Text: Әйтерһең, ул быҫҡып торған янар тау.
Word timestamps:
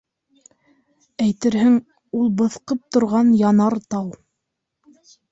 Әйтерһең, 1.25 1.75
ул 2.19 2.31
быҫҡып 2.39 2.81
торған 2.97 3.29
янар 3.41 3.75
тау. 3.97 4.09